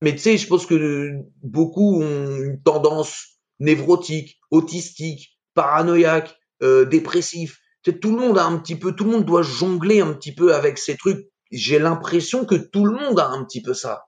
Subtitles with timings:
[0.00, 1.12] Mais tu sais, je pense que
[1.42, 7.58] beaucoup ont une tendance névrotique, autistique, paranoïaque, euh, dépressif.
[7.82, 10.54] tout le monde a un petit peu, tout le monde doit jongler un petit peu
[10.54, 11.28] avec ces trucs.
[11.50, 14.06] J'ai l'impression que tout le monde a un petit peu ça.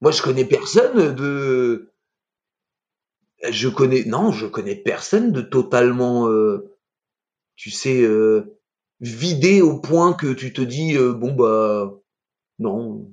[0.00, 1.92] Moi, je connais personne de,
[3.50, 6.76] je connais, non, je connais personne de totalement, euh,
[7.56, 8.58] tu sais, euh,
[9.00, 11.92] vidé au point que tu te dis, euh, bon bah,
[12.58, 13.12] non,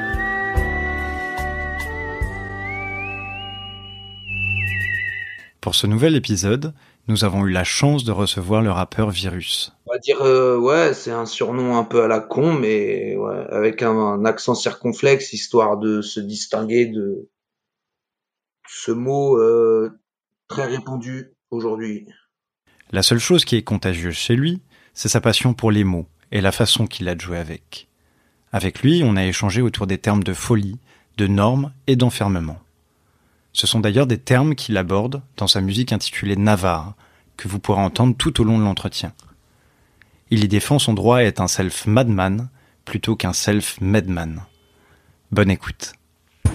[5.61, 6.73] Pour ce nouvel épisode,
[7.07, 9.71] nous avons eu la chance de recevoir le rappeur Virus.
[9.85, 13.45] On va dire, euh, ouais, c'est un surnom un peu à la con, mais ouais,
[13.51, 17.29] avec un, accent circonflexe, histoire de se distinguer de
[18.67, 19.91] ce mot euh,
[20.47, 22.07] très répandu aujourd'hui.
[22.91, 24.63] La seule chose qui est contagieuse chez lui,
[24.95, 27.87] c'est sa passion pour les mots et la façon qu'il a de jouer avec.
[28.51, 30.79] Avec lui, on a échangé autour des termes de folie,
[31.17, 32.59] de normes et d'enfermement.
[33.53, 36.93] Ce sont d'ailleurs des termes qu'il aborde dans sa musique intitulée Navarre,
[37.37, 39.13] que vous pourrez entendre tout au long de l'entretien.
[40.29, 42.49] Il y défend son droit à être un self-madman
[42.85, 44.41] plutôt qu'un self-medman.
[45.31, 45.93] Bonne écoute.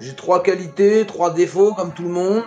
[0.00, 2.44] j'ai trois qualités, trois défauts comme tout le monde.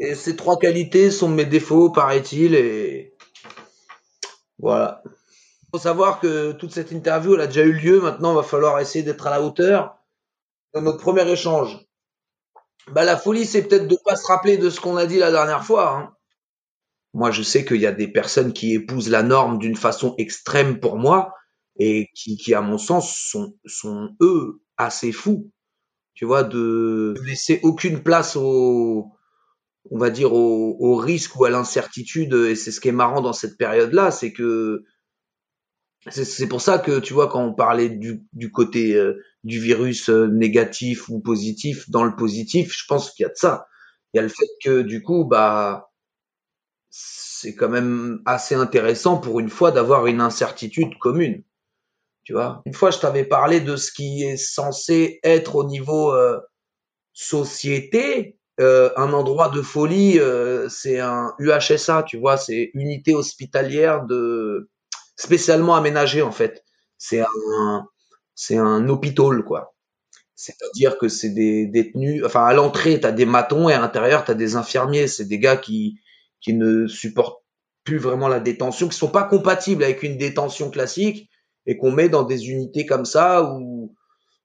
[0.00, 3.14] Et ces trois qualités sont mes défauts, paraît-il, et
[4.58, 5.02] voilà.
[5.04, 8.00] Il faut savoir que toute cette interview, elle a déjà eu lieu.
[8.00, 9.98] Maintenant, il va falloir essayer d'être à la hauteur
[10.74, 11.78] de notre premier échange.
[12.92, 15.18] Bah, la folie, c'est peut-être de ne pas se rappeler de ce qu'on a dit
[15.18, 15.96] la dernière fois.
[15.96, 16.14] Hein.
[17.12, 20.80] Moi, je sais qu'il y a des personnes qui épousent la norme d'une façon extrême
[20.80, 21.34] pour moi
[21.78, 23.34] et qui, à mon sens,
[23.66, 25.50] sont eux assez fou,
[26.14, 29.12] tu vois, de laisser aucune place au,
[29.90, 32.32] on va dire, au, risque ou à l'incertitude.
[32.34, 34.84] Et c'est ce qui est marrant dans cette période-là, c'est que
[36.10, 40.08] c'est pour ça que, tu vois, quand on parlait du, du côté euh, du virus
[40.08, 43.66] euh, négatif ou positif, dans le positif, je pense qu'il y a de ça.
[44.12, 45.90] Il y a le fait que, du coup, bah,
[46.90, 51.42] c'est quand même assez intéressant pour une fois d'avoir une incertitude commune.
[52.28, 56.12] Tu vois, une fois, je t'avais parlé de ce qui est censé être au niveau
[56.12, 56.38] euh,
[57.14, 64.04] société, euh, un endroit de folie, euh, c'est un UHSA, tu vois, c'est unité hospitalière
[64.04, 64.68] de
[65.16, 66.62] spécialement aménagée en fait.
[66.98, 67.86] C'est un
[68.34, 69.74] c'est un hôpital quoi.
[70.34, 74.26] C'est-à-dire que c'est des détenus, enfin à l'entrée tu as des matons et à l'intérieur
[74.26, 75.98] tu as des infirmiers, c'est des gars qui
[76.42, 77.42] qui ne supportent
[77.84, 81.30] plus vraiment la détention, qui sont pas compatibles avec une détention classique
[81.68, 83.94] et qu'on met dans des unités comme ça où,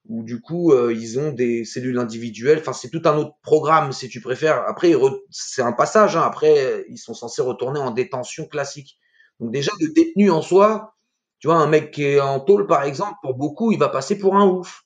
[0.09, 2.59] où du coup euh, ils ont des cellules individuelles.
[2.59, 4.61] Enfin, c'est tout un autre programme si tu préfères.
[4.67, 4.93] Après,
[5.31, 6.17] c'est un passage.
[6.17, 6.23] Hein.
[6.23, 8.99] Après, ils sont censés retourner en détention classique.
[9.39, 10.95] Donc déjà, le détenu en soi,
[11.39, 14.17] tu vois, un mec qui est en tôle par exemple, pour beaucoup, il va passer
[14.17, 14.83] pour un ouf.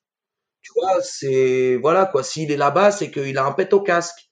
[0.62, 2.22] Tu vois, c'est voilà quoi.
[2.22, 4.30] S'il est là-bas, c'est qu'il a un pet au casque.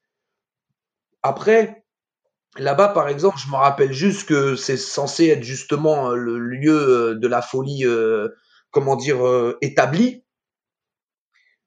[1.23, 1.84] Après,
[2.57, 6.71] Là-bas, par exemple, je me rappelle juste que c'est censé être justement euh, le lieu
[6.73, 8.29] euh, de la folie, euh,
[8.71, 9.19] comment dire,
[9.61, 10.23] établi.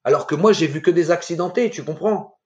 [0.05, 2.39] Alors que moi, j'ai vu que des accidentés, tu comprends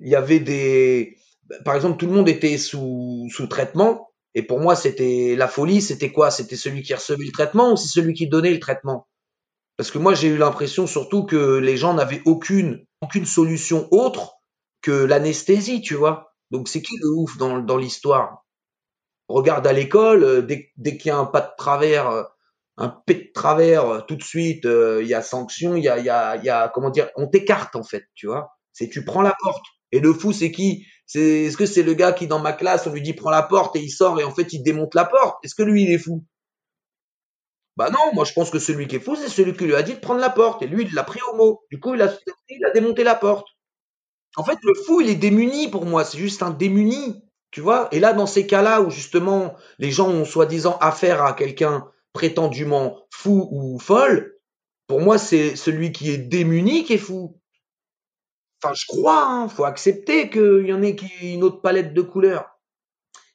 [0.00, 1.18] Il y avait des,
[1.64, 5.82] par exemple, tout le monde était sous sous traitement, et pour moi, c'était la folie.
[5.82, 6.30] C'était quoi?
[6.30, 9.08] C'était celui qui recevait le traitement ou c'est celui qui donnait le traitement?
[9.76, 14.34] Parce que moi, j'ai eu l'impression surtout que les gens n'avaient aucune aucune solution autre
[14.82, 18.44] que l'anesthésie, tu vois donc c'est qui le ouf dans, l'histoire?
[19.28, 22.24] Regarde à l'école, euh, dès, qu'il y a un pas de travers, euh,
[22.76, 25.98] un pet de travers, euh, tout de suite, il y a sanction, il y a,
[25.98, 28.50] y y a, comment dire, on t'écarte en fait, tu vois.
[28.72, 29.64] C'est tu prends la porte.
[29.92, 30.86] Et le fou, c'est qui?
[31.14, 33.74] Est-ce que c'est le gars qui dans ma classe, on lui dit prends la porte
[33.76, 35.44] et il sort et en fait il démonte la porte?
[35.44, 36.24] Est-ce que lui il est fou?
[37.76, 39.82] Bah non, moi je pense que celui qui est fou, c'est celui qui lui a
[39.82, 41.62] dit de prendre la porte et lui il l'a pris au mot.
[41.70, 43.48] Du coup il a démonté la porte.
[44.36, 46.04] En fait, le fou, il est démuni pour moi.
[46.04, 47.88] C'est juste un démuni, tu vois.
[47.92, 53.06] Et là, dans ces cas-là où justement les gens ont soi-disant affaire à quelqu'un prétendument
[53.10, 54.36] fou ou folle,
[54.86, 57.40] pour moi, c'est celui qui est démuni qui est fou.
[58.62, 62.02] Enfin, je crois, hein, faut accepter qu'il y en ait qui une autre palette de
[62.02, 62.58] couleurs.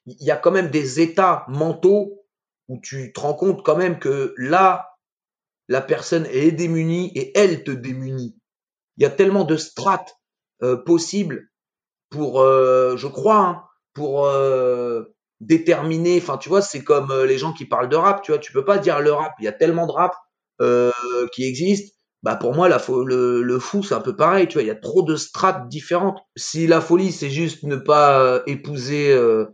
[0.06, 2.22] Il y a quand même des états mentaux
[2.68, 4.96] où tu te rends compte quand même que là,
[5.68, 8.36] la personne est démunie et elle te démunit.
[8.96, 10.16] Il y a tellement de strates
[10.62, 11.48] euh, possibles
[12.10, 13.62] pour, euh, je crois, hein,
[13.94, 15.04] pour euh,
[15.40, 16.18] déterminer.
[16.18, 18.22] Enfin, tu vois, c'est comme les gens qui parlent de rap.
[18.22, 19.32] Tu vois, tu peux pas dire le rap.
[19.40, 20.14] Il y a tellement de rap
[21.32, 24.62] qui existent bah pour moi la le, le fou c'est un peu pareil tu vois
[24.62, 29.12] il y a trop de strates différentes si la folie c'est juste ne pas épouser
[29.12, 29.46] euh,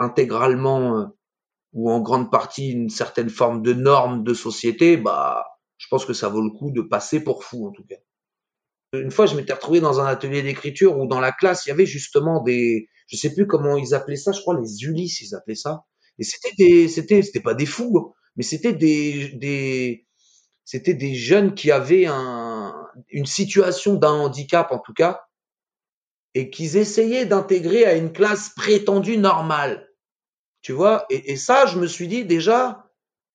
[0.00, 1.04] intégralement euh,
[1.74, 5.46] ou en grande partie une certaine forme de norme de société bah
[5.76, 7.96] je pense que ça vaut le coup de passer pour fou en tout cas
[8.92, 11.72] une fois je m'étais retrouvé dans un atelier d'écriture où dans la classe il y
[11.72, 15.34] avait justement des je sais plus comment ils appelaient ça je crois les Ulysses ils
[15.34, 15.84] appelaient ça
[16.18, 20.06] et c'était des c'était c'était pas des fous hein, mais c'était des des
[20.70, 22.74] c'était des jeunes qui avaient un,
[23.08, 25.22] une situation d'un handicap en tout cas,
[26.34, 29.88] et qu'ils essayaient d'intégrer à une classe prétendue normale.
[30.60, 31.06] Tu vois?
[31.08, 32.84] Et, et, ça, je me suis dit déjà,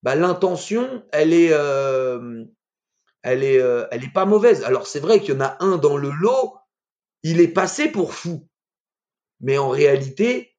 [0.04, 2.46] bah, l'intention, elle est, euh,
[3.24, 4.64] elle est, euh, elle est pas mauvaise.
[4.64, 6.56] Alors c'est vrai qu'il y en a un dans le lot,
[7.24, 8.48] il est passé pour fou,
[9.40, 10.56] mais en réalité,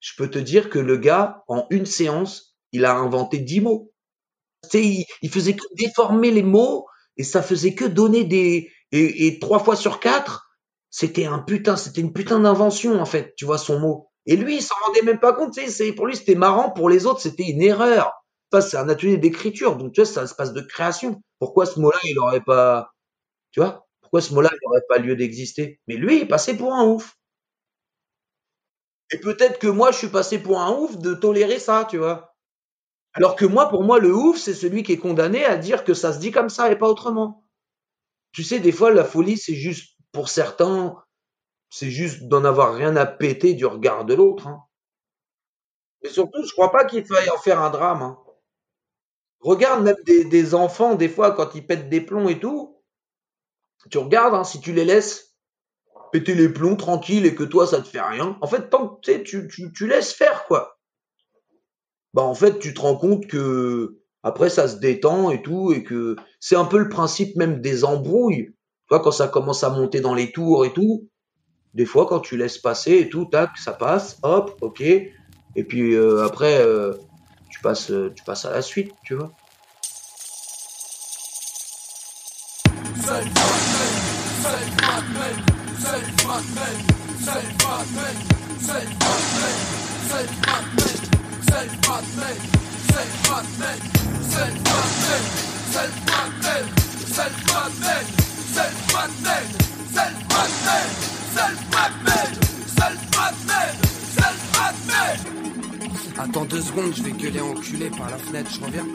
[0.00, 3.94] je peux te dire que le gars, en une séance, il a inventé dix mots
[4.72, 9.58] il, il, faisait que déformer les mots et ça faisait que donner des et, trois
[9.58, 10.48] fois sur quatre,
[10.88, 14.08] c'était un putain, c'était une putain d'invention en fait, tu vois son mot.
[14.26, 15.52] Et lui, il s'en rendait même pas compte.
[15.54, 16.70] Sais, pour lui, c'était marrant.
[16.70, 18.12] Pour les autres, c'était une erreur.
[18.60, 21.22] C'est un atelier d'écriture, donc tu vois, c'est un espace de création.
[21.38, 22.92] Pourquoi ce mot-là, il aurait pas,
[23.52, 25.80] tu vois, pourquoi ce mot-là, il n'aurait pas lieu d'exister?
[25.86, 27.16] Mais lui, il passait pour un ouf.
[29.10, 32.34] Et peut-être que moi, je suis passé pour un ouf de tolérer ça, tu vois.
[33.12, 35.94] Alors que moi, pour moi, le ouf, c'est celui qui est condamné à dire que
[35.94, 37.46] ça se dit comme ça et pas autrement.
[38.32, 40.96] Tu sais, des fois, la folie, c'est juste, pour certains,
[41.70, 44.48] c'est juste d'en avoir rien à péter du regard de l'autre.
[44.48, 44.64] Hein.
[46.02, 48.02] Mais surtout, je crois pas qu'il faille en faire un drame.
[48.02, 48.23] Hein.
[49.44, 52.80] Regarde même des, enfants, des fois, quand ils pètent des plombs et tout,
[53.90, 55.36] tu regardes, hein, si tu les laisses
[56.10, 58.36] péter les plombs tranquille et que toi, ça te fait rien.
[58.40, 60.74] En fait, tant que tu, tu, tu laisses faire, quoi
[62.14, 65.82] bah en fait tu te rends compte que après ça se détend et tout et
[65.82, 68.54] que c'est un peu le principe même des embrouilles.
[68.90, 71.08] Tu quand ça commence à monter dans les tours et tout,
[71.74, 74.80] des fois quand tu laisses passer et tout, tac, ça passe, hop, ok.
[74.80, 76.92] Et puis euh, après euh,
[77.54, 79.30] tu passes tu passes à la suite, tu vois.
[106.16, 108.86] Attends deux secondes, je vais gueuler enculé par la fenêtre, je reviens.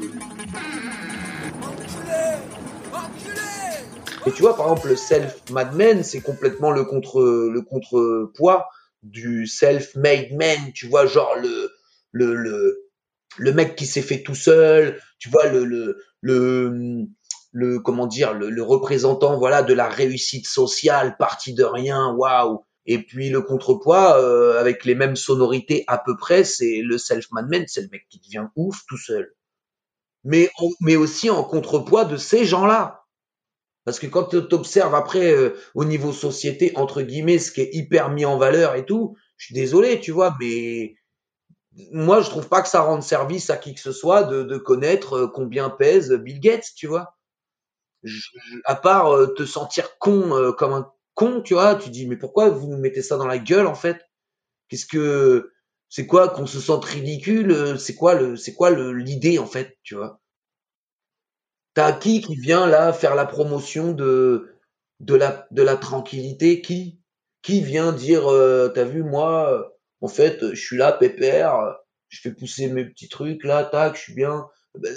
[4.25, 8.67] Et tu vois, par exemple, le self-made man, c'est complètement le contre le contrepoids
[9.03, 10.71] du self-made man.
[10.73, 11.71] Tu vois, genre le
[12.11, 12.89] le le
[13.37, 15.01] le mec qui s'est fait tout seul.
[15.19, 17.05] Tu vois le le le
[17.51, 22.65] le comment dire le, le représentant voilà de la réussite sociale, parti de rien, waouh.
[22.91, 27.47] Et puis le contrepoids euh, avec les mêmes sonorités à peu près, c'est le self-made
[27.47, 29.35] man, c'est le mec qui devient ouf tout seul.
[30.23, 30.49] Mais
[30.81, 33.05] mais aussi en contrepoids de ces gens-là.
[33.85, 37.69] Parce que quand tu observes après euh, au niveau société entre guillemets ce qui est
[37.73, 40.95] hyper mis en valeur et tout, je suis désolé, tu vois, mais
[41.91, 44.57] moi je trouve pas que ça rende service à qui que ce soit de, de
[44.57, 47.15] connaître euh, combien pèse Bill Gates, tu vois.
[48.65, 52.67] À part te sentir con comme un con, tu vois, tu dis mais pourquoi vous
[52.67, 53.97] nous mettez ça dans la gueule en fait?
[54.69, 55.51] Qu'est-ce que
[55.89, 57.77] c'est quoi qu'on se sente ridicule?
[57.79, 60.21] C'est quoi le c'est quoi l'idée en fait, tu vois?
[61.73, 64.55] T'as qui qui vient là faire la promotion de
[65.01, 66.61] de la de la tranquillité?
[66.61, 67.01] Qui?
[67.41, 69.71] Qui vient dire euh, t'as vu moi
[70.01, 71.53] en fait je suis là pépère
[72.09, 74.47] je fais pousser mes petits trucs là, tac, je suis bien.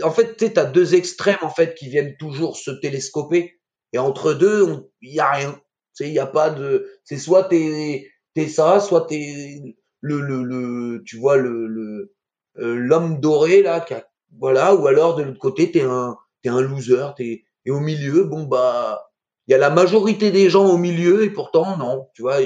[0.02, 3.60] En fait, tu t'as deux extrêmes en fait qui viennent toujours se télescoper,
[3.92, 5.60] et entre deux, il y a rien.
[5.94, 9.60] Tu sais, il y a pas de, c'est soit t'es t'es ça, soit t'es
[10.00, 12.14] le le le, tu vois le le
[12.58, 14.06] euh, l'homme doré là, qui a,
[14.38, 18.24] voilà, ou alors de l'autre côté t'es un t'es un loser, t'es et au milieu,
[18.24, 19.10] bon bah,
[19.46, 22.38] il y a la majorité des gens au milieu et pourtant non, tu vois,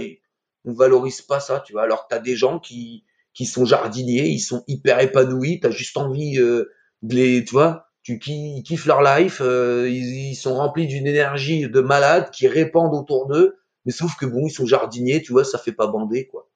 [0.65, 1.83] on valorise pas ça, tu vois.
[1.83, 5.97] Alors que t'as des gens qui qui sont jardiniers, ils sont hyper épanouis, t'as juste
[5.99, 6.73] envie euh,
[7.03, 11.69] de les, tu vois, tu ils kiffent leur life, euh, ils, sont remplis d'une énergie
[11.69, 15.45] de malade qui répandent autour d'eux, mais sauf que bon, ils sont jardiniers, tu vois,
[15.45, 16.49] ça fait pas bander quoi.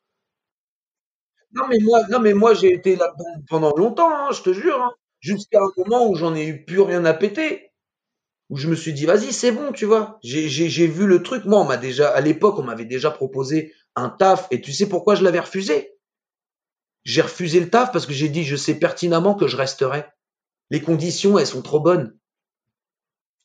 [1.53, 3.13] Non mais moi, non moi j'ai été là
[3.49, 6.81] pendant longtemps, hein, je te jure, hein, jusqu'à un moment où j'en ai eu plus
[6.81, 7.73] rien à péter,
[8.51, 11.45] où je me suis dit vas-y c'est bon, tu vois, j'ai j'ai vu le truc.
[11.47, 14.89] Moi on m'a déjà à l'époque on m'avait déjà proposé un taf et tu sais
[14.89, 15.97] pourquoi je l'avais refusé?
[17.05, 20.05] J'ai refusé le taf parce que j'ai dit, je sais pertinemment que je resterai.
[20.71, 22.17] Les conditions, elles sont trop bonnes.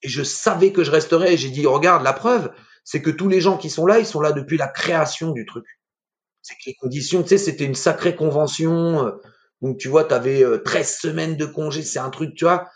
[0.02, 1.38] Et je savais que je resterais.
[1.38, 2.52] J'ai dit, regarde, la preuve,
[2.84, 5.46] c'est que tous les gens qui sont là, ils sont là depuis la création du
[5.46, 5.66] truc.
[6.42, 9.08] C'est que les conditions, tu sais, c'était une sacrée convention.
[9.08, 9.12] Euh,
[9.62, 11.82] donc, tu vois, tu avais 13 semaines de congé.
[11.82, 12.70] C'est un truc, tu vois,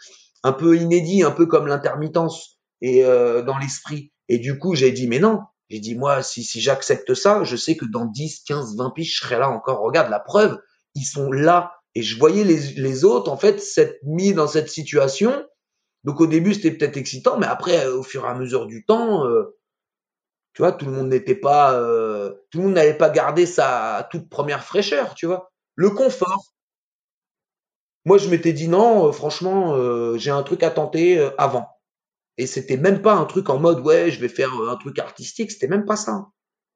[0.43, 4.11] un peu inédit, un peu comme l'intermittence et euh, dans l'esprit.
[4.27, 5.41] Et du coup, j'ai dit, mais non.
[5.69, 9.15] J'ai dit, moi, si, si j'accepte ça, je sais que dans 10, 15, 20 piges,
[9.15, 9.81] je serai là encore.
[9.81, 10.59] Regarde, la preuve,
[10.95, 11.73] ils sont là.
[11.95, 15.45] Et je voyais les, les autres, en fait, s'être mis dans cette situation.
[16.03, 19.25] Donc au début, c'était peut-être excitant, mais après, au fur et à mesure du temps,
[19.25, 19.57] euh,
[20.53, 24.07] tu vois, tout le monde n'était pas, euh, tout le monde n'avait pas gardé sa
[24.11, 25.51] toute première fraîcheur, tu vois.
[25.75, 26.53] Le confort.
[28.05, 29.75] Moi, je m'étais dit non, euh, franchement,
[30.17, 31.67] j'ai un truc à tenter avant.
[32.37, 35.51] Et c'était même pas un truc en mode ouais, je vais faire un truc artistique.
[35.51, 36.27] C'était même pas ça.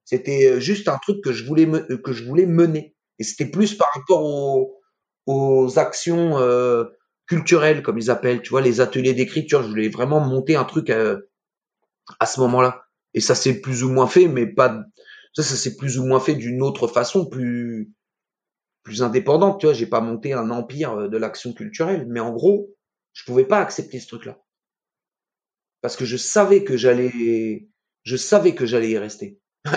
[0.03, 1.65] C'était juste un truc que je voulais
[2.03, 2.95] que je voulais mener.
[3.19, 4.82] Et c'était plus par rapport aux,
[5.25, 6.85] aux actions euh,
[7.27, 9.63] culturelles, comme ils appellent, tu vois, les ateliers d'écriture.
[9.63, 11.29] Je voulais vraiment monter un truc à, euh,
[12.19, 12.85] à ce moment-là.
[13.13, 14.83] Et ça s'est plus ou moins fait, mais pas
[15.33, 17.91] ça, ça s'est plus ou moins fait d'une autre façon, plus
[18.83, 19.59] plus indépendante.
[19.59, 22.69] Tu vois, j'ai pas monté un empire euh, de l'action culturelle, mais en gros,
[23.13, 24.39] je pouvais pas accepter ce truc-là
[25.83, 27.67] parce que je savais que j'allais,
[28.03, 29.37] je savais que j'allais y rester.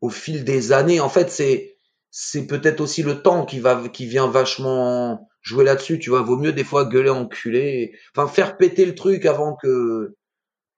[0.00, 1.00] au fil des années.
[1.00, 1.75] En fait, c'est
[2.18, 5.98] c'est peut-être aussi le temps qui va qui vient vachement jouer là-dessus.
[5.98, 10.16] Tu vois, vaut mieux des fois gueuler enculé, enfin faire péter le truc avant que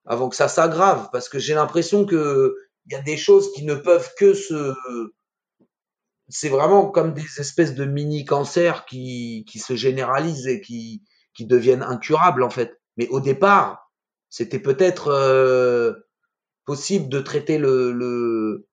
[0.05, 2.55] avant que ça s'aggrave, parce que j'ai l'impression que
[2.87, 4.73] il y a des choses qui ne peuvent que se
[6.27, 11.03] c'est vraiment comme des espèces de mini cancers qui qui se généralisent et qui
[11.33, 12.81] qui deviennent incurables en fait.
[12.97, 13.89] Mais au départ,
[14.29, 15.93] c'était peut-être euh,
[16.65, 18.68] possible de traiter le, le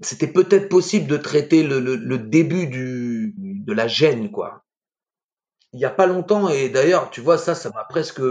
[0.00, 4.64] c'était peut-être possible de traiter le, début du, de la gêne, quoi.
[5.72, 8.22] Il n'y a pas longtemps, et d'ailleurs, tu vois, ça, ça m'a presque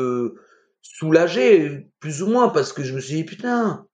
[0.81, 3.85] soulagé, plus ou moins, parce que je me suis dit, putain,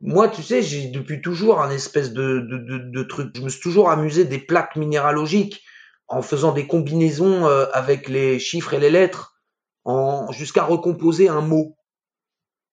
[0.00, 3.34] moi, tu sais, j'ai depuis toujours un espèce de, de, de, truc.
[3.36, 5.62] Je me suis toujours amusé des plaques minéralogiques
[6.08, 9.40] en faisant des combinaisons euh, avec les chiffres et les lettres,
[10.30, 11.76] jusqu'à recomposer un mot.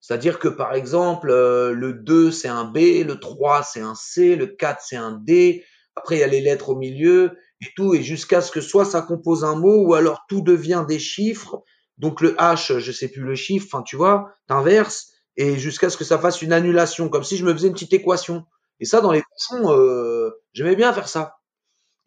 [0.02, 4.36] C'est-à-dire que par exemple, euh, le 2 c'est un B, le 3 c'est un C,
[4.36, 5.66] le 4 c'est un D,
[5.96, 8.86] après il y a les lettres au milieu et tout, et jusqu'à ce que soit
[8.86, 11.64] ça compose un mot ou alors tout devient des chiffres.
[11.98, 15.98] Donc le H, je sais plus le chiffre, enfin tu vois, t'inverses, et jusqu'à ce
[15.98, 18.46] que ça fasse une annulation, comme si je me faisais une petite équation.
[18.80, 21.38] Et ça, dans les bouchons, euh, j'aimais bien faire ça.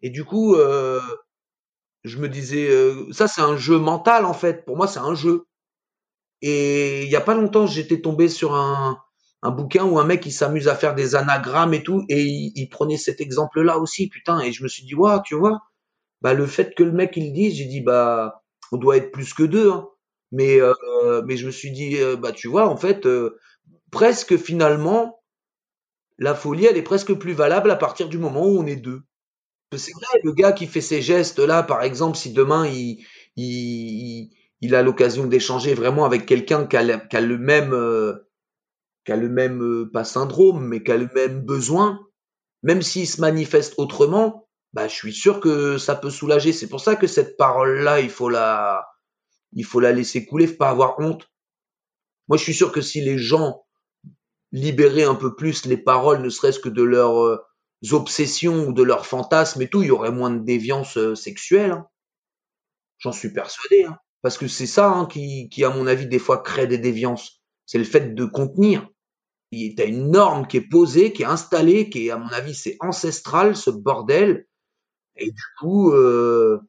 [0.01, 1.01] Et du coup, euh,
[2.03, 4.65] je me disais, euh, ça c'est un jeu mental en fait.
[4.65, 5.45] Pour moi, c'est un jeu.
[6.45, 8.99] Et il y a pas longtemps, j'étais tombé sur un,
[9.45, 12.97] bouquin où un mec il s'amuse à faire des anagrammes et tout, et il, prenait
[12.97, 14.41] cet exemple-là aussi, putain.
[14.41, 15.61] Et je me suis dit, waouh, tu vois,
[16.21, 19.33] bah le fait que le mec il dise, j'ai dit, bah on doit être plus
[19.33, 19.71] que deux.
[19.71, 19.87] Hein.
[20.33, 23.39] Mais euh, mais je me suis dit, euh, bah tu vois, en fait, euh,
[23.89, 25.23] presque finalement,
[26.17, 29.01] la folie, elle est presque plus valable à partir du moment où on est deux.
[29.75, 34.29] C'est vrai, le gars qui fait ces gestes-là, par exemple, si demain il
[34.63, 38.13] il a l'occasion d'échanger vraiment avec quelqu'un qui a, le même, euh,
[39.09, 41.99] le même euh, pas syndrome, mais qui a le même besoin,
[42.63, 46.53] même s'il se manifeste autrement, bah je suis sûr que ça peut soulager.
[46.53, 48.87] C'est pour ça que cette parole-là, il faut la,
[49.51, 51.29] il faut la laisser couler, faut pas avoir honte.
[52.29, 53.65] Moi, je suis sûr que si les gens
[54.53, 57.45] libéraient un peu plus les paroles, ne serait-ce que de leurs euh,
[57.91, 61.71] obsessions ou de leurs fantasmes et tout, il y aurait moins de déviance sexuelle.
[61.71, 61.87] Hein.
[62.99, 63.83] J'en suis persuadé.
[63.83, 63.97] Hein.
[64.23, 67.43] Parce que c'est ça hein, qui, à mon avis, des fois crée des déviances.
[67.65, 68.89] C'est le fait de contenir.
[69.51, 72.29] Il y a une norme qui est posée, qui est installée, qui est, à mon
[72.29, 74.47] avis, c'est ancestral, ce bordel.
[75.17, 76.59] Et du coup, euh,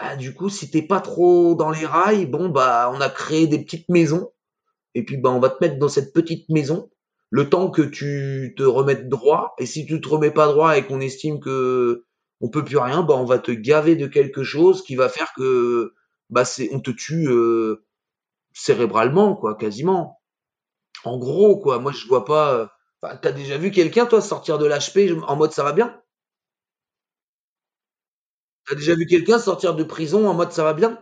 [0.00, 3.46] bah, du coup, si t'es pas trop dans les rails, bon bah on a créé
[3.46, 4.30] des petites maisons.
[4.94, 6.90] Et puis bah on va te mettre dans cette petite maison
[7.30, 9.54] le temps que tu te remettes droit.
[9.58, 12.04] Et si tu te remets pas droit et qu'on estime que
[12.40, 15.32] on peut plus rien, bah on va te gaver de quelque chose qui va faire
[15.36, 15.92] que
[16.32, 17.84] bah c'est on te tue euh,
[18.54, 20.20] cérébralement quoi, quasiment.
[21.04, 22.54] En gros quoi, moi je vois pas.
[22.54, 22.66] euh,
[23.22, 26.00] t'as déjà vu quelqu'un toi sortir de l'HP en mode ça va bien?
[28.66, 30.98] T'as déjà vu quelqu'un sortir de prison en mode ça va bien?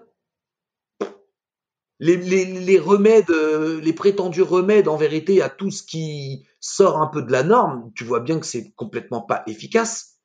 [2.00, 7.22] Les remèdes, euh, les prétendus remèdes en vérité à tout ce qui sort un peu
[7.22, 10.18] de la norme, tu vois bien que c'est complètement pas efficace.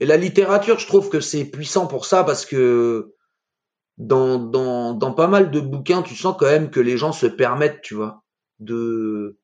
[0.00, 3.14] Et la littérature, je trouve que c'est puissant pour ça parce que
[4.00, 7.26] dans, dans, dans pas mal de bouquins, tu sens quand même que les gens se
[7.26, 8.24] permettent, tu vois,
[8.58, 9.36] de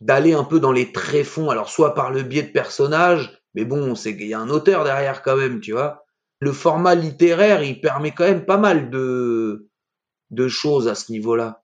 [0.00, 1.48] d'aller un peu dans les tréfonds.
[1.48, 4.82] Alors soit par le biais de personnages, mais bon, c'est qu'il y a un auteur
[4.82, 6.04] derrière quand même, tu vois.
[6.40, 9.68] Le format littéraire, il permet quand même pas mal de
[10.32, 11.62] de choses à ce niveau-là.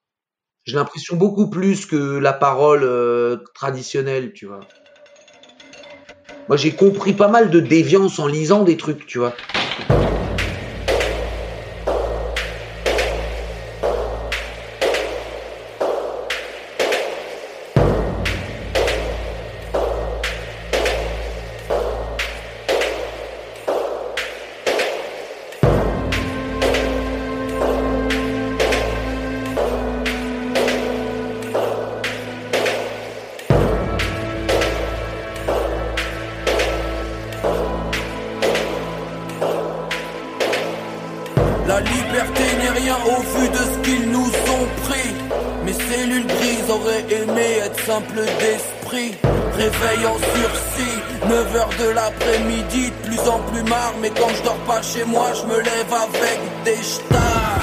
[0.66, 4.60] J'ai l'impression beaucoup plus que la parole euh, traditionnelle, tu vois.
[6.46, 9.34] Moi, j'ai compris pas mal de déviance en lisant des trucs, tu vois.
[42.70, 45.14] Rien au vu de ce qu'ils nous ont pris.
[45.64, 49.14] Mes cellules grises auraient aimé être simples d'esprit.
[49.56, 53.94] Réveil en sursis, 9h de l'après-midi, de plus en plus marre.
[54.00, 57.58] Mais quand je dors pas chez moi, je me lève avec des stars.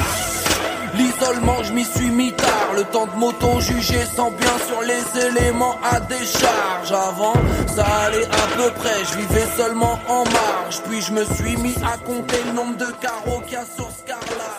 [0.98, 2.74] L'isolement, je m'y suis mis tard.
[2.76, 6.92] Le temps de m'auto-juger sans bien sur les éléments à décharge.
[6.92, 7.34] Avant,
[7.76, 9.04] ça allait à peu près.
[9.12, 10.82] Je vivais seulement en marge.
[10.90, 13.90] Puis je me suis mis à compter le nombre de carreaux qu'il y a sur
[13.90, 14.55] ce carrelage.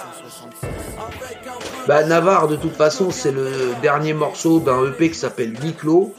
[1.87, 6.12] Bah, Navarre, de toute façon, c'est le dernier morceau d'un EP qui s'appelle Huis clos.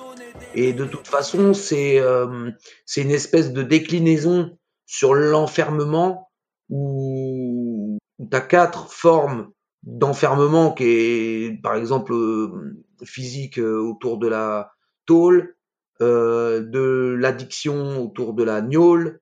[0.55, 2.51] Et de toute façon, c'est euh,
[2.85, 6.29] c'est une espèce de déclinaison sur l'enfermement
[6.69, 9.51] où, où tu as quatre formes
[9.83, 14.71] d'enfermement qui est, par exemple, euh, physique euh, autour de la
[15.05, 15.53] tôle,
[15.99, 19.19] de l'addiction autour de la gnôle,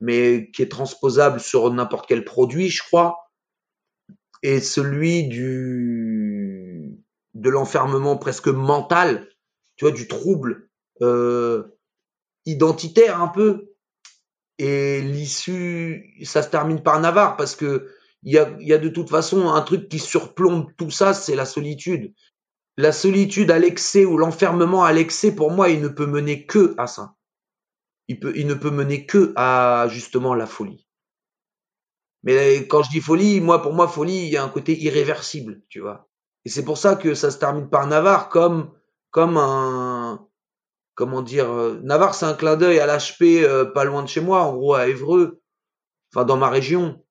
[0.00, 3.21] mais qui est transposable sur n'importe quel produit, je crois,
[4.42, 6.98] et celui du
[7.34, 9.28] de l'enfermement presque mental,
[9.76, 10.68] tu vois, du trouble
[11.00, 11.64] euh,
[12.44, 13.74] identitaire un peu.
[14.58, 17.88] Et l'issue, ça se termine par Navarre parce que
[18.22, 21.34] il y a, y a de toute façon un truc qui surplombe tout ça, c'est
[21.34, 22.14] la solitude.
[22.76, 26.74] La solitude à l'excès ou l'enfermement à l'excès, pour moi, il ne peut mener que
[26.78, 27.14] à ça.
[28.08, 30.81] Il, peut, il ne peut mener que à justement la folie.
[32.22, 35.62] Mais quand je dis folie, moi, pour moi, folie, il y a un côté irréversible,
[35.68, 36.08] tu vois.
[36.44, 38.70] Et c'est pour ça que ça se termine par Navarre comme,
[39.10, 40.26] comme un,
[40.94, 44.20] comment dire, euh, Navarre, c'est un clin d'œil à l'HP euh, pas loin de chez
[44.20, 45.42] moi, en gros, à Évreux,
[46.12, 47.02] enfin, dans ma région.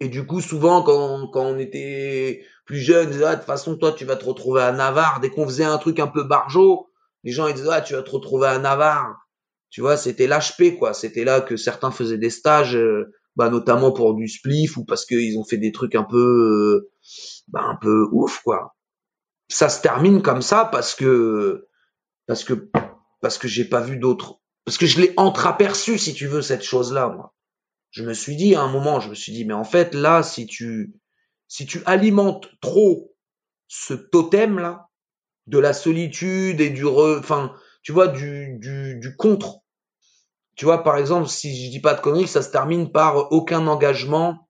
[0.00, 3.92] Et du coup, souvent, quand, quand on était plus jeune, ah, de toute façon, toi,
[3.92, 5.20] tu vas te retrouver à Navarre.
[5.20, 6.88] Dès qu'on faisait un truc un peu barjot,
[7.24, 9.16] les gens, ils disaient, ah, tu vas te retrouver à Navarre.
[9.70, 10.94] Tu vois, c'était l'HP, quoi.
[10.94, 15.06] C'était là que certains faisaient des stages, euh, bah, notamment pour du spliff ou parce
[15.06, 16.90] qu'ils ont fait des trucs un peu, euh,
[17.46, 18.76] bah, un peu ouf, quoi.
[19.48, 21.68] Ça se termine comme ça parce que,
[22.26, 22.68] parce que,
[23.22, 26.64] parce que j'ai pas vu d'autres, parce que je l'ai entreaperçu, si tu veux, cette
[26.64, 27.32] chose-là, moi.
[27.90, 30.24] Je me suis dit, à un moment, je me suis dit, mais en fait, là,
[30.24, 30.92] si tu,
[31.46, 33.14] si tu alimentes trop
[33.68, 34.88] ce totem-là,
[35.46, 39.60] de la solitude et du re, enfin, tu vois, du, du, du contre.
[40.58, 43.68] Tu vois, par exemple, si je dis pas de conneries, ça se termine par aucun
[43.68, 44.48] engagement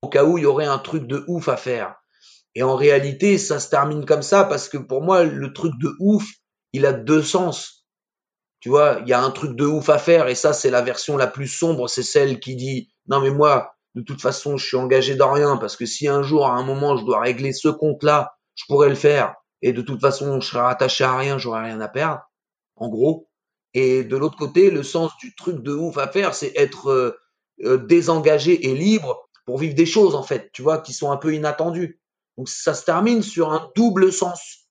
[0.00, 1.96] au cas où il y aurait un truc de ouf à faire.
[2.54, 5.90] Et en réalité, ça se termine comme ça parce que pour moi, le truc de
[5.98, 6.24] ouf,
[6.72, 7.84] il a deux sens.
[8.60, 10.80] Tu vois, il y a un truc de ouf à faire et ça, c'est la
[10.80, 14.64] version la plus sombre, c'est celle qui dit, non mais moi, de toute façon, je
[14.64, 17.52] suis engagé dans rien parce que si un jour, à un moment, je dois régler
[17.52, 19.34] ce compte-là, je pourrais le faire.
[19.60, 22.22] Et de toute façon, je serais rattaché à rien, j'aurais rien à perdre.
[22.76, 23.28] En gros.
[23.74, 27.18] Et de l'autre côté, le sens du truc de ouf à faire, c'est être euh,
[27.64, 31.16] euh, désengagé et libre pour vivre des choses, en fait, tu vois, qui sont un
[31.16, 32.00] peu inattendues.
[32.36, 34.61] Donc ça se termine sur un double sens.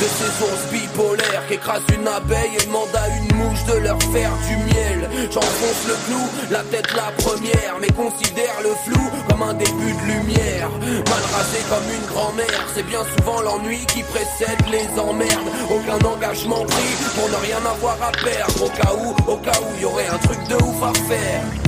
[0.00, 4.00] De ces ours bipolaires qui écrasent une abeille et demandent à une mouche de leur
[4.04, 5.08] faire du miel.
[5.32, 10.04] J'enfonce le clou, la tête la première, mais considère le flou comme un début de
[10.06, 10.70] lumière.
[10.80, 15.50] Mal rasé comme une grand-mère, c'est bien souvent l'ennui qui précède les emmerdes.
[15.70, 18.64] Aucun engagement pris pour ne rien avoir à perdre.
[18.64, 21.67] Au cas où, au cas où, y aurait un truc de ouf à faire.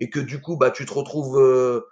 [0.00, 1.82] et que du coup bah tu te retrouves euh,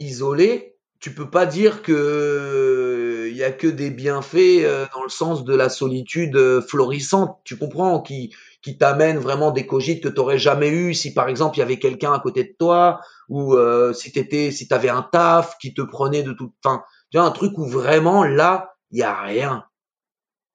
[0.00, 5.10] isolé, tu peux pas dire que il y a que des bienfaits euh, dans le
[5.10, 10.08] sens de la solitude euh, florissante, tu comprends, qui qui t'amène vraiment des cogites que
[10.08, 13.00] tu n'aurais jamais eu si par exemple il y avait quelqu'un à côté de toi
[13.28, 13.54] ou
[13.92, 17.30] si t'étais si t'avais un taf qui te prenait de toute fin tu vois un
[17.30, 19.64] truc où vraiment là il y a rien.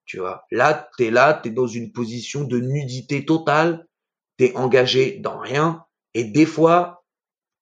[0.06, 3.86] Tu vois là tu es là tu es dans une position de nudité totale
[4.40, 7.04] tu es engagé dans rien et des fois,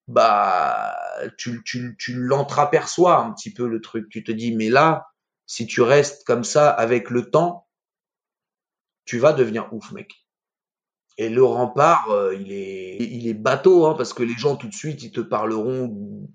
[0.07, 0.95] bah,
[1.37, 4.09] tu, tu, tu l'entreaperçois un petit peu le truc.
[4.09, 5.07] Tu te dis, mais là,
[5.45, 7.67] si tu restes comme ça avec le temps,
[9.05, 10.13] tu vas devenir ouf, mec.
[11.17, 14.67] Et le rempart, euh, il est, il est bateau, hein, parce que les gens tout
[14.67, 16.27] de suite, ils te parleront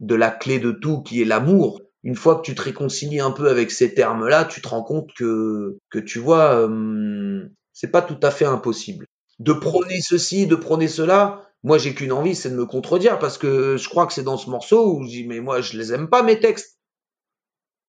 [0.00, 1.80] de la clé de tout, qui est l'amour.
[2.02, 5.10] Une fois que tu te réconcilies un peu avec ces termes-là, tu te rends compte
[5.14, 9.06] que, que tu vois, euh, c'est pas tout à fait impossible.
[9.38, 13.38] De prôner ceci, de prôner cela, moi, j'ai qu'une envie, c'est de me contredire parce
[13.38, 15.92] que je crois que c'est dans ce morceau où je dis, mais moi, je les
[15.92, 16.78] aime pas, mes textes.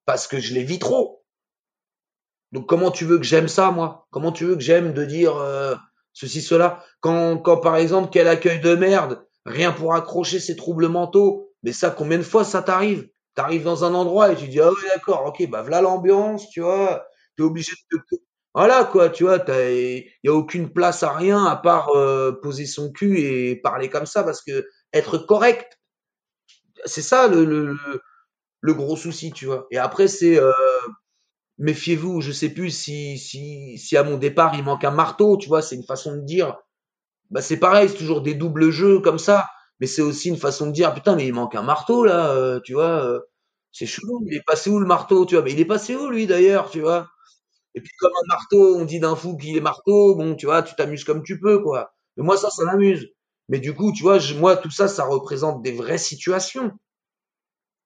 [0.05, 1.23] Parce que je les vis trop.
[2.53, 4.07] Donc, comment tu veux que j'aime ça, moi?
[4.09, 5.75] Comment tu veux que j'aime de dire euh,
[6.13, 6.83] ceci, cela?
[7.01, 11.51] Quand, quand, par exemple, quel accueil de merde, rien pour accrocher ces troubles mentaux.
[11.63, 13.09] Mais ça, combien de fois ça t'arrive?
[13.35, 16.61] T'arrives dans un endroit et tu dis, ah oui, d'accord, ok, bah voilà l'ambiance, tu
[16.61, 17.05] vois.
[17.35, 18.15] T'es obligé de te,
[18.57, 22.65] voilà quoi, tu vois, il y a aucune place à rien à part euh, poser
[22.65, 25.79] son cul et parler comme ça parce que être correct,
[26.85, 27.77] c'est ça le, le,
[28.61, 29.67] le, gros souci, tu vois.
[29.71, 30.51] Et après c'est euh,
[31.57, 35.47] méfiez-vous, je sais plus si si si à mon départ il manque un marteau, tu
[35.47, 36.55] vois, c'est une façon de dire.
[37.31, 39.47] Bah c'est pareil, c'est toujours des doubles jeux comme ça,
[39.79, 42.59] mais c'est aussi une façon de dire putain mais il manque un marteau là, euh,
[42.63, 43.21] tu vois.
[43.73, 46.09] c'est chelou, il est passé où le marteau, tu vois Mais il est passé où
[46.09, 47.09] lui d'ailleurs, tu vois?
[47.77, 50.63] Et puis comme un marteau, on dit d'un fou qu'il est marteau, bon, tu vois,
[50.63, 51.93] tu t'amuses comme tu peux, quoi.
[52.15, 53.07] Mais moi, ça, ça m'amuse.
[53.49, 56.71] Mais du coup, tu vois, moi, tout ça, ça représente des vraies situations.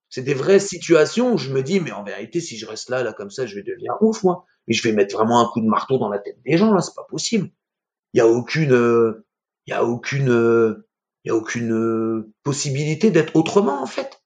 [0.08, 3.04] C'est des vraies situations où je me dis, mais en vérité, si je reste là,
[3.04, 4.46] là, comme ça, je vais devenir ouf, moi.
[4.66, 6.80] Mais je vais mettre vraiment un coup de marteau dans la tête des gens, là,
[6.80, 7.50] c'est pas possible.
[8.14, 9.22] Il y a aucune,
[9.66, 10.84] il y a aucune,
[11.26, 14.24] il y a aucune possibilité d'être autrement, en fait.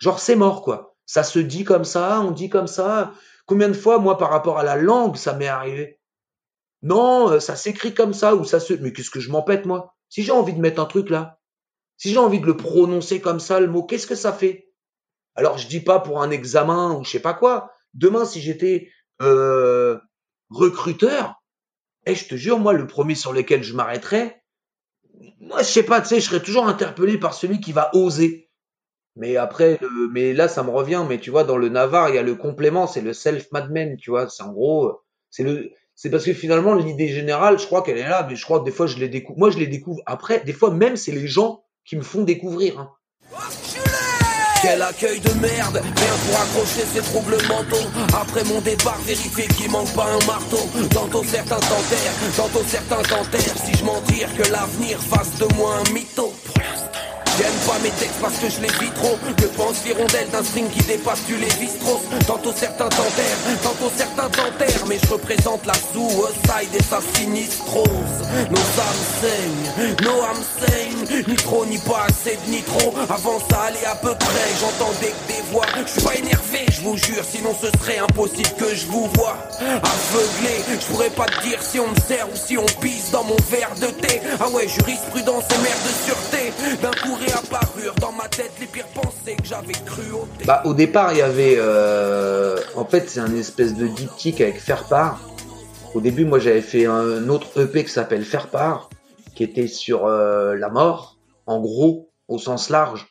[0.00, 0.96] Genre, c'est mort, quoi.
[1.06, 3.14] Ça se dit comme ça, on dit comme ça.
[3.50, 5.98] Combien de fois, moi, par rapport à la langue, ça m'est arrivé?
[6.82, 8.74] Non, euh, ça s'écrit comme ça, ou ça se...
[8.74, 9.96] Mais qu'est-ce que je m'empête, moi?
[10.08, 11.40] Si j'ai envie de mettre un truc là,
[11.96, 14.70] si j'ai envie de le prononcer comme ça, le mot, qu'est-ce que ça fait?
[15.34, 17.72] Alors, je dis pas pour un examen ou je sais pas quoi.
[17.92, 18.88] Demain, si j'étais
[19.20, 19.98] euh,
[20.50, 21.42] recruteur,
[22.06, 24.44] et eh, je te jure, moi, le premier sur lequel je m'arrêterais,
[25.40, 28.48] moi, je sais pas, tu sais, je serais toujours interpellé par celui qui va oser.
[29.20, 29.78] Mais après,
[30.12, 31.04] mais là, ça me revient.
[31.08, 33.96] Mais tu vois, dans le Navarre, il y a le complément, c'est le self madman,
[33.98, 34.28] tu vois.
[34.30, 38.08] C'est en gros, c'est le, c'est parce que finalement, l'idée générale, je crois qu'elle est
[38.08, 39.38] là, mais je crois que des fois, je les découvre.
[39.38, 40.40] Moi, je les découvre après.
[40.40, 42.80] Des fois, même, c'est les gens qui me font découvrir.
[42.80, 42.90] Hein.
[44.62, 47.88] Quel accueil de merde, rien pour accrocher ces troubles mentaux.
[48.14, 50.58] Après mon départ, vérifier qu'il manque pas un marteau.
[50.92, 53.56] Tantôt certains tentèrent, tantôt certains tentèrent.
[53.64, 56.32] Si je m'en tire, que l'avenir fasse de moi un mytho.
[57.40, 59.18] J'aime pas mes textes parce que je les vis trop.
[59.38, 64.86] Que pense l'hirondelle d'un string qui dépasse du Lévi-Strauss Tantôt certains tentèrent, tantôt certains tentèrent
[64.86, 67.88] Mais je représente la suicide et sa sinistrose
[68.50, 70.44] Nos âmes saignent, nos âmes
[71.26, 72.94] Ni trop ni pas assez de nitro.
[73.08, 75.66] Avant ça allait à peu près, j'entendais que des voix.
[75.86, 79.36] Je suis pas énervé, je vous jure, sinon ce serait impossible que je vous vois.
[79.60, 83.24] Aveuglé, je pourrais pas te dire si on me sert ou si on pisse dans
[83.24, 84.20] mon verre de thé.
[84.40, 86.10] Ah ouais, jurisprudence et mère de
[90.12, 94.40] au Bah au départ il y avait euh, en fait c'est un espèce de diptyque
[94.40, 95.20] avec faire part.
[95.94, 98.90] Au début moi j'avais fait un autre EP qui s'appelle faire part
[99.34, 103.06] qui était sur euh, la mort en gros au sens large.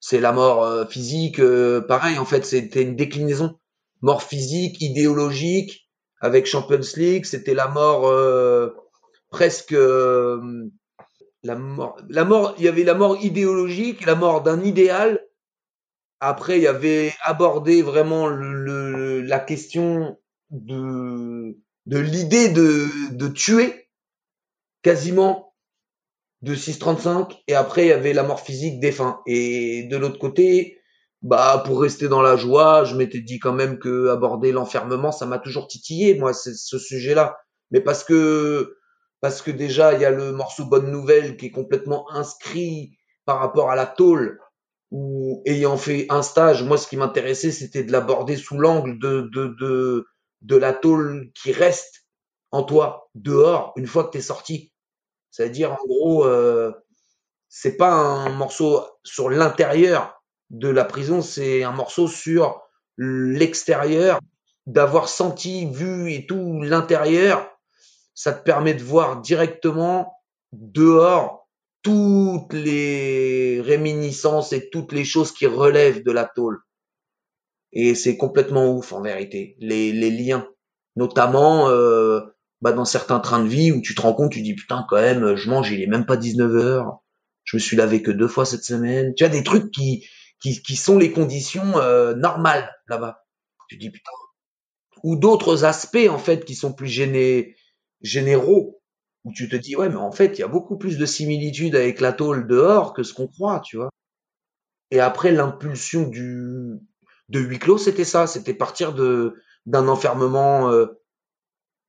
[0.00, 1.40] C'est la mort euh, physique
[1.88, 3.58] pareil en fait c'était une déclinaison
[4.02, 8.68] mort physique idéologique avec Champions League, c'était la mort euh,
[9.30, 10.68] presque euh,
[11.42, 11.96] la mort.
[12.08, 15.20] La mort, il y avait la mort idéologique, la mort d'un idéal.
[16.20, 20.18] Après, il y avait abordé vraiment le, le- la question
[20.50, 23.88] de de l'idée de de tuer
[24.82, 25.54] quasiment
[26.42, 30.18] de 635 et après il y avait la mort physique des fins et de l'autre
[30.18, 30.78] côté
[31.22, 35.26] bah pour rester dans la joie je m'étais dit quand même que aborder l'enfermement ça
[35.26, 37.38] m'a toujours titillé moi ce sujet là
[37.70, 38.78] mais parce que
[39.20, 43.38] parce que déjà il y a le morceau bonne nouvelle qui est complètement inscrit par
[43.38, 44.40] rapport à la tôle
[44.90, 49.28] ou ayant fait un stage moi ce qui m'intéressait c'était de l'aborder sous l'angle de
[49.32, 50.06] de
[50.42, 52.06] de la tôle qui reste
[52.50, 54.72] en toi dehors une fois que t'es sorti
[55.30, 56.72] c'est-à-dire, en gros, euh,
[57.48, 62.60] c'est pas un morceau sur l'intérieur de la prison, c'est un morceau sur
[62.98, 64.20] l'extérieur,
[64.66, 67.48] d'avoir senti, vu et tout l'intérieur.
[68.22, 70.12] Ça te permet de voir directement
[70.52, 71.48] dehors
[71.80, 76.58] toutes les réminiscences et toutes les choses qui relèvent de la tôle.
[77.72, 80.46] Et c'est complètement ouf en vérité, les, les liens.
[80.96, 82.20] Notamment, euh,
[82.60, 85.00] bah, dans certains trains de vie où tu te rends compte, tu dis putain quand
[85.00, 86.98] même, je mange, il est même pas 19 heures.
[87.44, 89.14] Je me suis lavé que deux fois cette semaine.
[89.14, 90.06] Tu as des trucs qui
[90.42, 93.24] qui, qui sont les conditions euh, normales là-bas.
[93.70, 94.12] Tu dis putain.
[95.04, 97.56] Ou d'autres aspects en fait qui sont plus géné
[98.02, 98.80] généraux
[99.24, 101.76] où tu te dis ouais mais en fait il y a beaucoup plus de similitudes
[101.76, 103.90] avec la tôle dehors que ce qu'on croit, tu vois.
[104.90, 106.80] Et après l'impulsion du
[107.28, 109.36] de huis clos, c'était ça, c'était partir de
[109.66, 110.86] d'un enfermement euh,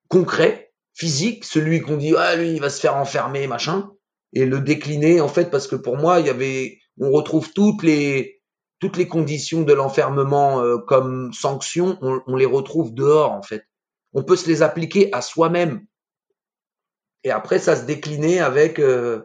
[0.10, 3.92] concret, physique, celui qu'on dit ah lui il va se faire enfermer machin
[4.34, 7.84] et le décliner en fait parce que pour moi il y avait on retrouve toutes
[7.84, 8.42] les
[8.80, 13.64] toutes les conditions de l'enfermement euh, comme sanction, on, on les retrouve dehors en fait.
[14.14, 15.86] On peut se les appliquer à soi-même.
[17.24, 19.22] Et après ça se déclinait avec euh,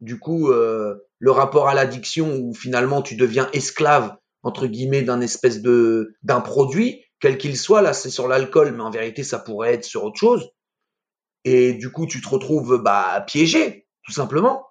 [0.00, 5.20] du coup euh, le rapport à l'addiction où finalement tu deviens esclave entre guillemets d'un
[5.20, 7.82] espèce de d'un produit quel qu'il soit.
[7.82, 10.50] Là c'est sur l'alcool mais en vérité ça pourrait être sur autre chose.
[11.44, 14.64] Et du coup tu te retrouves bah piégé tout simplement.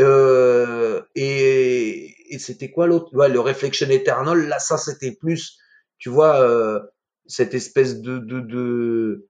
[0.00, 3.14] Euh, et, et c'était quoi l'autre?
[3.14, 5.58] Ouais, le Reflection Eternal là ça c'était plus
[5.98, 6.80] tu vois euh,
[7.26, 9.28] cette espèce de de de,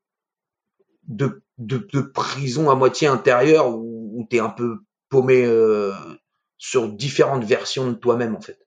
[1.08, 5.92] de de de prison à moitié intérieure où, où t'es un peu paumé euh,
[6.58, 8.58] sur différentes versions de toi-même en fait.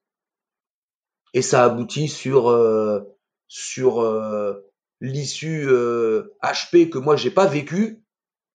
[1.32, 3.00] Et ça aboutit sur euh,
[3.48, 4.54] sur euh,
[5.00, 8.02] l'issue euh, HP que moi j'ai pas vécu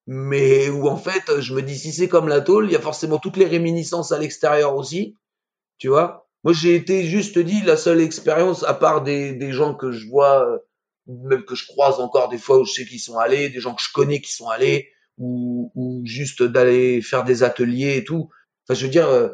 [0.07, 2.81] mais où en fait je me dis si c'est comme la tôle il y a
[2.81, 5.15] forcément toutes les réminiscences à l'extérieur aussi
[5.77, 6.27] tu vois.
[6.43, 10.07] Moi j'ai été juste dit la seule expérience à part des, des gens que je
[10.09, 10.59] vois
[11.09, 13.75] même que je croise encore des fois où je sais qu'ils sont allés des gens
[13.75, 18.29] que je connais qui sont allés ou, ou juste d'aller faire des ateliers et tout
[18.63, 19.29] enfin je veux dire euh,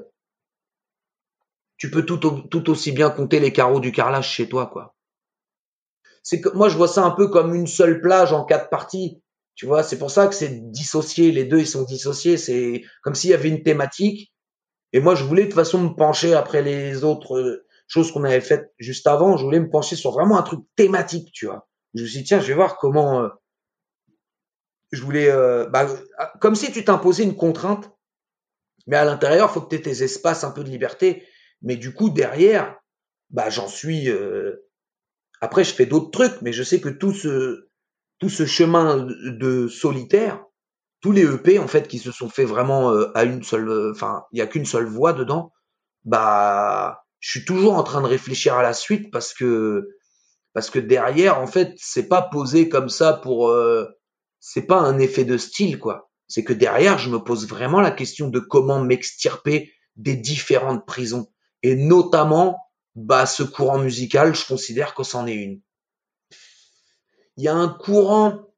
[1.78, 4.96] tu peux tout, tout aussi bien compter les carreaux du carrelage chez toi quoi
[6.24, 9.22] c'est que moi je vois ça un peu comme une seule plage en quatre parties
[9.56, 11.32] tu vois, c'est pour ça que c'est dissocié.
[11.32, 12.38] Les deux, ils sont dissociés.
[12.38, 14.34] C'est comme s'il y avait une thématique.
[14.92, 18.42] Et moi, je voulais de toute façon me pencher après les autres choses qu'on avait
[18.42, 19.38] faites juste avant.
[19.38, 21.68] Je voulais me pencher sur vraiment un truc thématique, tu vois.
[21.96, 23.22] Je me suis dit, tiens, je vais voir comment.
[23.24, 23.30] euh,
[24.92, 25.88] je voulais, euh, bah,
[26.40, 27.92] comme si tu t'imposais une contrainte,
[28.88, 31.24] mais à l'intérieur, faut que tu aies tes espaces un peu de liberté.
[31.62, 32.78] Mais du coup, derrière,
[33.32, 34.10] bah, j'en suis.
[34.10, 34.68] euh,
[35.42, 37.68] Après, je fais d'autres trucs, mais je sais que tout ce
[38.20, 40.44] tout ce chemin de solitaire,
[41.02, 44.24] tous les EP en fait qui se sont faits vraiment euh, à une seule, enfin
[44.32, 45.54] il y a qu'une seule voix dedans,
[46.06, 49.90] bah je suis toujours en train de réfléchir à la suite parce que
[50.54, 53.88] parce que derrière en fait c'est pas posé comme ça pour euh,
[54.40, 56.12] c'est pas un effet de style quoi.
[56.28, 61.32] C'est que derrière je me pose vraiment la question de comment m'extirper des différentes prisons
[61.64, 62.60] et notamment
[62.94, 65.62] bah ce courant musical je considère que c'en est une
[67.38, 68.54] il y a un courant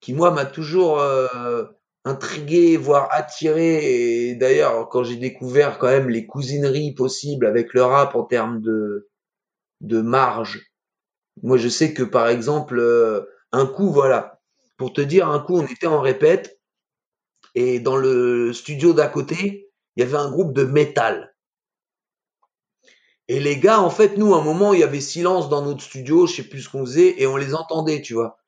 [0.00, 1.64] qui moi m'a toujours euh,
[2.06, 4.30] intrigué, voire attiré.
[4.30, 8.62] Et d'ailleurs, quand j'ai découvert quand même les cousineries possibles avec le rap en termes
[8.62, 9.08] de
[9.82, 10.72] de marge,
[11.42, 14.40] moi je sais que par exemple, euh, un coup, voilà,
[14.78, 16.58] pour te dire, un coup on était en répète
[17.54, 21.34] et dans le studio d'à côté, il y avait un groupe de métal.
[23.28, 25.82] Et les gars, en fait, nous, à un moment, il y avait silence dans notre
[25.82, 28.38] studio, je sais plus ce qu'on faisait, et on les entendait, tu vois.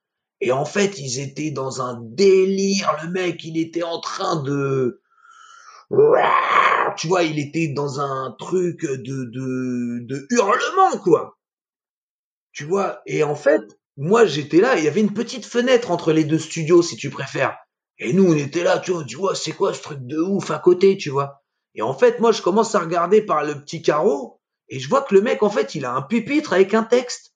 [0.41, 5.03] Et en fait, ils étaient dans un délire, le mec, il était en train de...
[6.97, 11.39] Tu vois, il était dans un truc de, de, de hurlement, quoi.
[12.53, 13.63] Tu vois, et en fait,
[13.97, 17.11] moi j'étais là, il y avait une petite fenêtre entre les deux studios, si tu
[17.11, 17.57] préfères.
[17.99, 20.51] Et nous, on était là, tu vois, tu vois, c'est quoi ce truc de ouf
[20.51, 21.43] à côté, tu vois?
[21.75, 25.03] Et en fait, moi, je commence à regarder par le petit carreau, et je vois
[25.03, 27.35] que le mec, en fait, il a un pupitre avec un texte.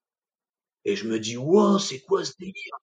[0.85, 2.77] Et je me dis, wow, c'est quoi ce délire?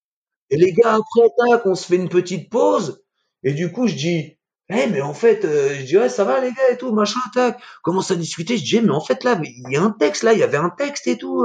[0.50, 3.04] Et les gars, après, tac, on se fait une petite pause,
[3.44, 4.38] et du coup, je dis,
[4.70, 7.20] eh, mais en fait, euh, je dis, ouais, ça va les gars et tout, machin,
[7.34, 7.60] tac.
[7.84, 10.24] Commence à discuter, je dis, eh, mais en fait, là, il y a un texte,
[10.24, 11.44] là, il y avait un texte et tout.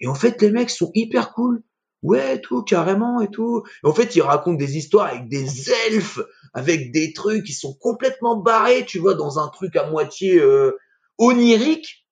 [0.00, 1.62] Et en fait, les mecs sont hyper cool.
[2.02, 3.62] Ouais, tout, carrément et tout.
[3.84, 6.18] Et en fait, ils racontent des histoires avec des elfes,
[6.52, 10.72] avec des trucs qui sont complètement barrés, tu vois, dans un truc à moitié euh,
[11.18, 12.06] onirique.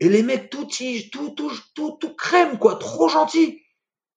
[0.00, 3.60] Et les mecs tout tige, tout, tout, tout, tout crème, quoi, trop gentil.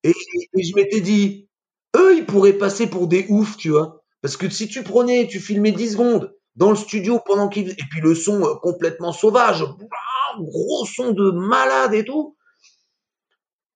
[0.04, 0.14] Et,
[0.54, 1.48] je m'étais dit,
[1.96, 4.02] eux, ils pourraient passer pour des oufs, tu vois.
[4.22, 7.70] Parce que si tu prenais, tu filmais 10 secondes dans le studio pendant qu'il...
[7.70, 9.64] Et puis le son euh, complètement sauvage,
[10.38, 12.36] gros son de malade et tout.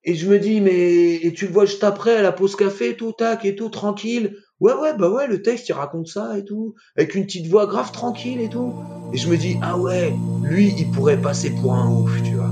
[0.07, 2.95] Et je me dis, mais et tu le vois juste après à la pause café,
[2.95, 4.37] tout, tac, et tout, tranquille.
[4.61, 6.75] Ouais, ouais, bah ouais, le texte, il raconte ça et tout.
[6.97, 8.75] Avec une petite voix grave tranquille et tout.
[9.13, 12.51] Et je me dis, ah ouais, lui, il pourrait passer pour un ouf, tu vois.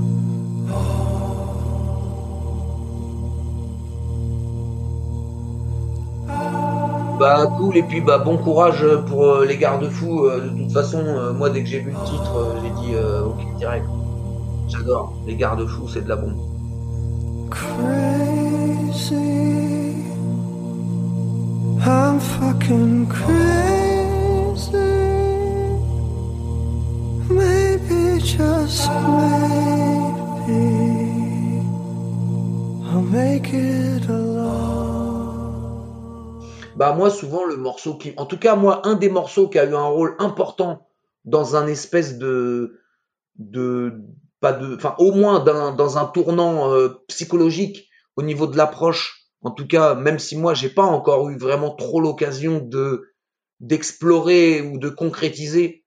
[7.23, 10.25] Bah cool et puis bah bon courage pour euh, les garde-fous.
[10.25, 12.95] Euh, de toute façon, euh, moi dès que j'ai vu le titre, euh, j'ai dit
[12.95, 13.85] euh, ok direct.
[14.67, 15.13] J'adore.
[15.25, 16.35] Les garde-fous, c'est de la bombe.
[37.09, 39.85] Souvent le morceau qui, en tout cas moi un des morceaux qui a eu un
[39.85, 40.87] rôle important
[41.25, 42.79] dans un espèce de
[43.37, 43.93] de
[44.39, 49.29] pas de, enfin au moins dans, dans un tournant euh, psychologique au niveau de l'approche.
[49.41, 53.09] En tout cas, même si moi j'ai pas encore eu vraiment trop l'occasion de
[53.59, 55.85] d'explorer ou de concrétiser,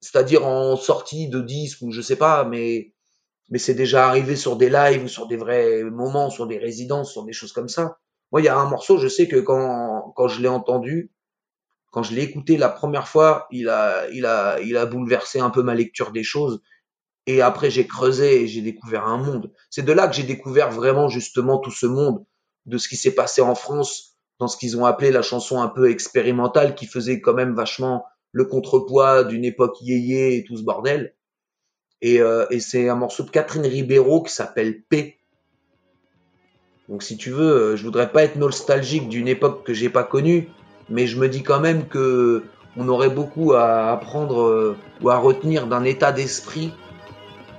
[0.00, 2.94] c'est-à-dire en sortie de disque ou je sais pas, mais
[3.50, 7.12] mais c'est déjà arrivé sur des lives ou sur des vrais moments, sur des résidences,
[7.12, 7.98] sur des choses comme ça.
[8.34, 11.12] Moi, il y a un morceau, je sais que quand quand je l'ai entendu,
[11.92, 15.50] quand je l'ai écouté la première fois, il a il a il a bouleversé un
[15.50, 16.60] peu ma lecture des choses.
[17.26, 19.52] Et après, j'ai creusé et j'ai découvert un monde.
[19.70, 22.26] C'est de là que j'ai découvert vraiment justement tout ce monde
[22.66, 25.68] de ce qui s'est passé en France dans ce qu'ils ont appelé la chanson un
[25.68, 30.64] peu expérimentale qui faisait quand même vachement le contrepoids d'une époque yéyé et tout ce
[30.64, 31.14] bordel.
[32.00, 35.20] Et, euh, et c'est un morceau de Catherine Ribeiro qui s'appelle P.
[36.88, 40.04] Donc si tu veux, euh, je voudrais pas être nostalgique d'une époque que j'ai pas
[40.04, 40.48] connue,
[40.90, 42.44] mais je me dis quand même que
[42.76, 46.72] on aurait beaucoup à apprendre euh, ou à retenir d'un état d'esprit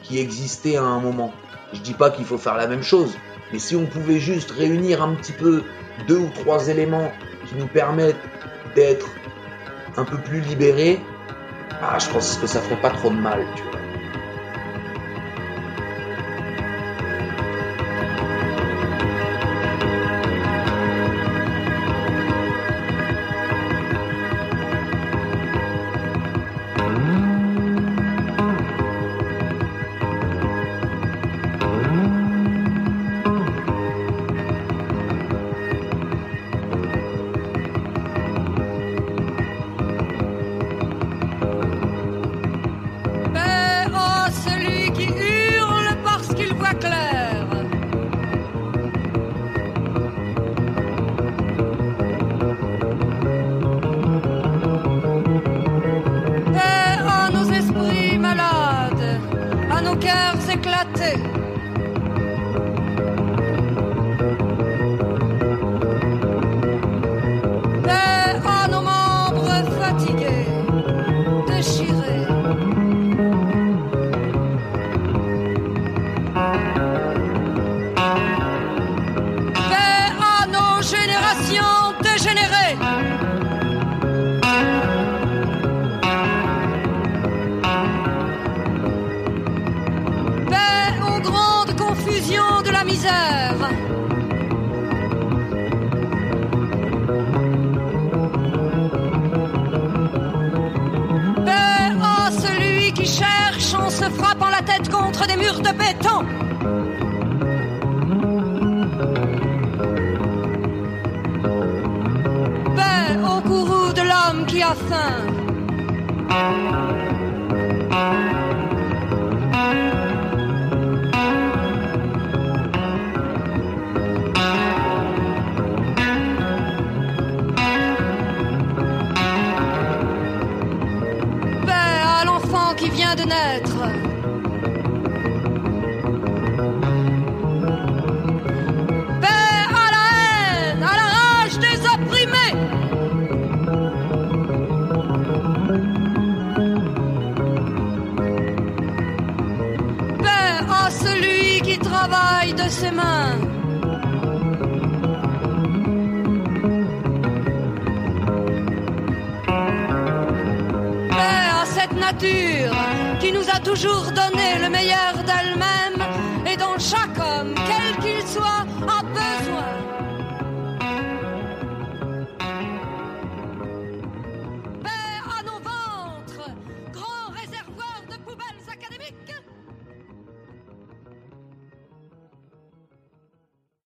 [0.04, 1.32] qui existait à un moment.
[1.74, 3.18] Je dis pas qu'il faut faire la même chose,
[3.52, 5.64] mais si on pouvait juste réunir un petit peu
[6.08, 7.12] deux ou trois éléments
[7.48, 8.16] qui nous permettent
[8.76, 9.08] d'être
[9.98, 11.00] un peu plus libérés,
[11.82, 13.85] ah, je pense que ça ferait pas trop de mal, tu vois.